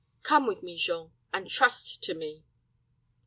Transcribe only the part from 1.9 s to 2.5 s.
to me."